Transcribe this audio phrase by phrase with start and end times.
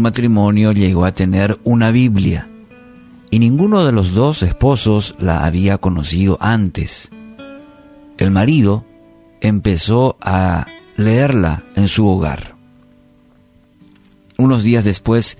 [0.00, 2.48] matrimonio llegó a tener una Biblia
[3.30, 7.10] y ninguno de los dos esposos la había conocido antes.
[8.18, 8.84] El marido
[9.40, 12.54] empezó a leerla en su hogar.
[14.38, 15.38] Unos días después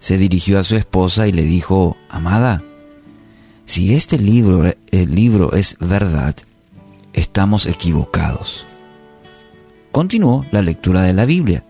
[0.00, 2.62] se dirigió a su esposa y le dijo, Amada,
[3.66, 6.36] si este libro, el libro es verdad,
[7.12, 8.66] estamos equivocados.
[9.92, 11.64] Continuó la lectura de la Biblia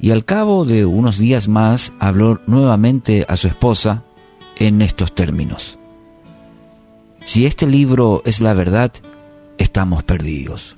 [0.00, 4.04] y al cabo de unos días más habló nuevamente a su esposa
[4.56, 5.78] en estos términos.
[7.24, 8.92] Si este libro es la verdad,
[9.58, 10.76] estamos perdidos.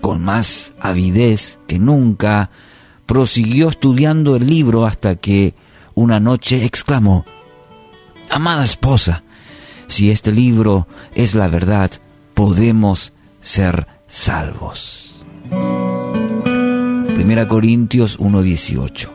[0.00, 2.50] Con más avidez que nunca,
[3.06, 5.54] prosiguió estudiando el libro hasta que
[5.94, 7.24] una noche exclamó,
[8.30, 9.22] Amada esposa,
[9.86, 11.90] si este libro es la verdad,
[12.34, 15.13] podemos ser salvos.
[17.24, 19.08] Primera Corintios 1:18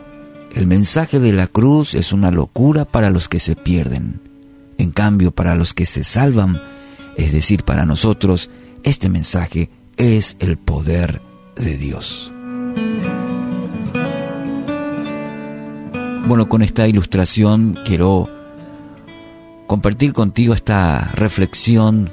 [0.56, 4.20] El mensaje de la cruz es una locura para los que se pierden.
[4.80, 6.60] En cambio, para los que se salvan,
[7.18, 8.50] es decir, para nosotros,
[8.82, 11.22] este mensaje es el poder
[11.56, 12.34] de Dios.
[16.28, 18.28] Bueno, con esta ilustración quiero
[19.68, 22.10] compartir contigo esta reflexión.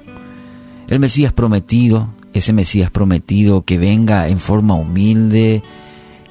[0.89, 5.63] El Mesías prometido, ese Mesías prometido que venga en forma humilde,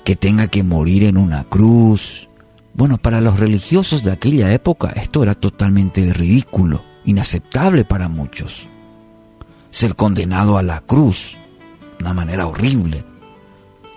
[0.05, 2.29] que tenga que morir en una cruz.
[2.73, 8.67] Bueno, para los religiosos de aquella época esto era totalmente ridículo, inaceptable para muchos.
[9.71, 11.37] Ser condenado a la cruz,
[11.99, 13.03] una manera horrible.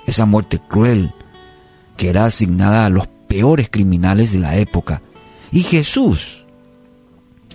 [0.06, 1.12] Esa muerte cruel
[1.99, 5.03] que era asignada a los peores criminales de la época.
[5.50, 6.47] Y Jesús,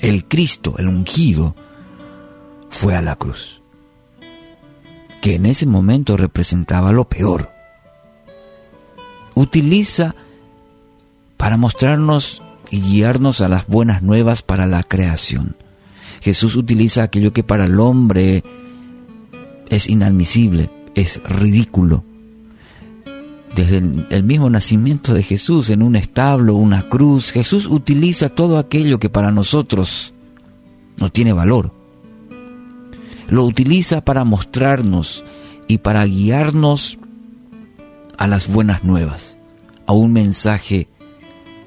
[0.02, 1.56] el Cristo, el ungido,
[2.70, 3.62] fue a la cruz,
[5.22, 7.53] que en ese momento representaba lo peor.
[9.36, 10.16] Utiliza
[11.38, 15.56] para mostrarnos y guiarnos a las buenas nuevas para la creación.
[16.22, 18.44] Jesús utiliza aquello que para el hombre
[19.70, 22.04] es inadmisible, es ridículo,
[23.56, 23.78] desde
[24.10, 29.10] el mismo nacimiento de Jesús en un establo, una cruz, Jesús utiliza todo aquello que
[29.10, 30.14] para nosotros
[31.00, 31.72] no tiene valor.
[33.30, 35.24] Lo utiliza para mostrarnos
[35.68, 36.98] y para guiarnos
[38.18, 39.38] a las buenas nuevas,
[39.86, 40.88] a un mensaje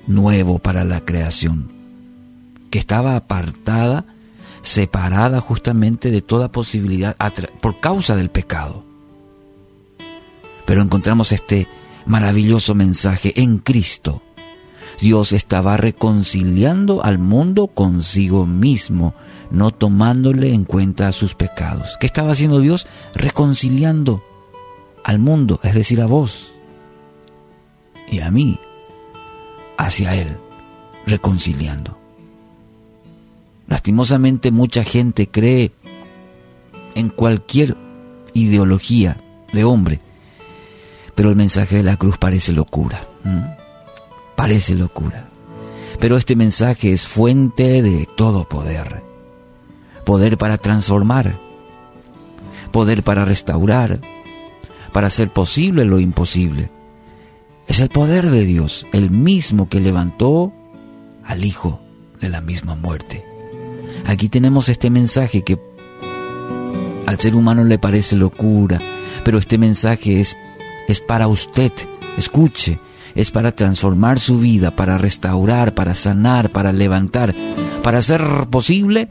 [0.06, 1.68] nuevo para la creación,
[2.70, 4.04] que estaba apartada,
[4.62, 7.16] separada justamente de toda posibilidad
[7.60, 8.84] por causa del pecado.
[10.64, 11.68] Pero encontramos este
[12.06, 14.22] maravilloso mensaje en Cristo.
[15.00, 19.14] Dios estaba reconciliando al mundo consigo mismo,
[19.50, 21.96] no tomándole en cuenta sus pecados.
[22.00, 22.86] ¿Qué estaba haciendo Dios?
[23.14, 24.24] Reconciliando
[25.06, 26.52] al mundo, es decir, a vos
[28.10, 28.58] y a mí,
[29.78, 30.36] hacia Él,
[31.06, 31.98] reconciliando.
[33.68, 35.72] Lastimosamente mucha gente cree
[36.94, 37.76] en cualquier
[38.34, 39.16] ideología
[39.52, 40.00] de hombre
[41.16, 43.00] pero el mensaje de la cruz parece locura.
[44.36, 45.26] Parece locura.
[45.98, 49.02] Pero este mensaje es fuente de todo poder.
[50.04, 51.38] Poder para transformar.
[52.70, 53.98] Poder para restaurar.
[54.92, 56.70] Para hacer posible lo imposible.
[57.66, 60.52] Es el poder de Dios, el mismo que levantó
[61.24, 61.80] al Hijo
[62.20, 63.24] de la misma muerte.
[64.06, 65.58] Aquí tenemos este mensaje que
[67.06, 68.80] al ser humano le parece locura,
[69.24, 70.36] pero este mensaje es
[70.86, 71.72] es para usted.
[72.16, 72.80] Escuche,
[73.14, 77.34] es para transformar su vida, para restaurar, para sanar, para levantar,
[77.82, 79.08] para hacer posible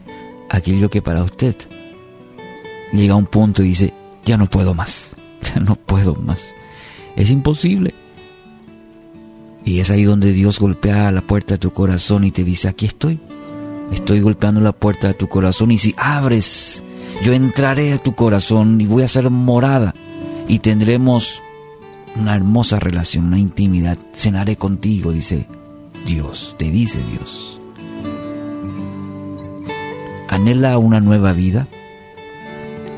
[0.48, 1.56] aquello que para usted
[2.92, 3.94] llega a un punto y dice,
[4.24, 5.16] ya no puedo más,
[5.64, 6.54] no puedo más.
[7.16, 7.94] Es imposible.
[9.64, 12.86] Y es ahí donde Dios golpea la puerta de tu corazón y te dice, aquí
[12.86, 13.18] estoy.
[13.92, 16.84] Estoy golpeando la puerta de tu corazón y si abres,
[17.22, 19.94] yo entraré a tu corazón y voy a ser morada
[20.48, 21.42] y tendremos
[22.16, 23.98] una hermosa relación, una intimidad.
[24.12, 25.46] Cenaré contigo, dice
[26.04, 27.60] Dios, te dice Dios.
[30.28, 31.68] ¿Anhela una nueva vida?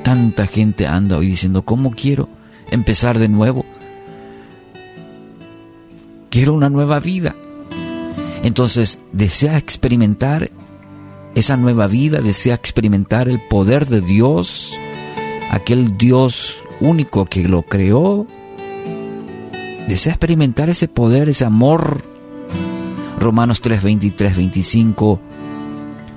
[0.03, 2.29] Tanta gente anda hoy diciendo, ¿cómo quiero
[2.71, 3.65] empezar de nuevo?
[6.31, 7.35] Quiero una nueva vida.
[8.43, 10.51] Entonces, desea experimentar
[11.35, 14.79] esa nueva vida, desea experimentar el poder de Dios,
[15.51, 18.27] aquel Dios único que lo creó
[19.89, 22.05] desea experimentar ese poder, ese amor.
[23.19, 25.21] Romanos 3, 23, 25.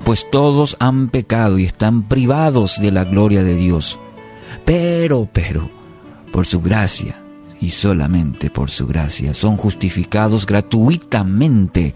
[0.04, 3.98] Pues todos han pecado y están privados de la gloria de Dios.
[4.64, 5.70] Pero, pero,
[6.32, 7.22] por su gracia
[7.60, 9.34] y solamente por su gracia.
[9.34, 11.94] Son justificados gratuitamente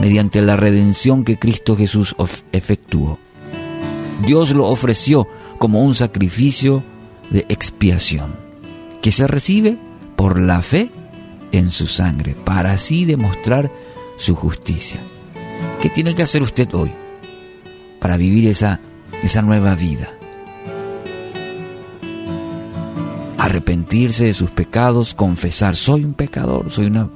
[0.00, 2.16] mediante la redención que Cristo Jesús
[2.50, 3.18] efectuó.
[4.26, 5.28] Dios lo ofreció
[5.58, 6.82] como un sacrificio
[7.30, 8.34] de expiación,
[9.00, 9.78] que se recibe
[10.16, 10.90] por la fe
[11.52, 13.70] en su sangre, para así demostrar
[14.16, 15.00] su justicia.
[15.80, 16.90] ¿Qué tiene que hacer usted hoy
[18.00, 18.80] para vivir esa,
[19.22, 20.17] esa nueva vida?
[23.48, 27.08] Arrepentirse de sus pecados, confesar, soy un pecador, soy una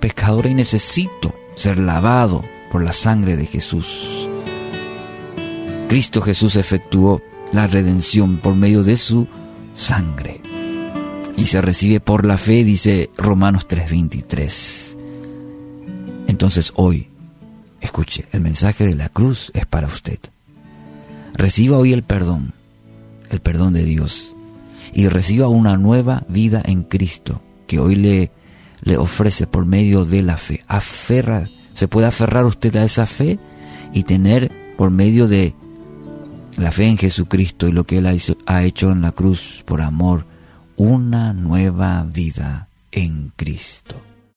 [0.00, 2.42] pecadora y necesito ser lavado
[2.72, 4.28] por la sangre de Jesús.
[5.88, 7.22] Cristo Jesús efectuó
[7.52, 9.28] la redención por medio de su
[9.72, 10.40] sangre
[11.36, 14.96] y se recibe por la fe, dice Romanos 3:23.
[16.26, 17.06] Entonces hoy,
[17.80, 20.18] escuche, el mensaje de la cruz es para usted.
[21.34, 22.52] Reciba hoy el perdón,
[23.30, 24.34] el perdón de Dios,
[24.98, 28.32] y reciba una nueva vida en Cristo que hoy le,
[28.80, 30.64] le ofrece por medio de la fe.
[30.66, 33.38] Aferra, se puede aferrar usted a esa fe
[33.92, 35.54] y tener por medio de
[36.56, 38.06] la fe en Jesucristo y lo que Él
[38.46, 40.26] ha hecho en la cruz por amor,
[40.74, 43.94] una nueva vida en Cristo.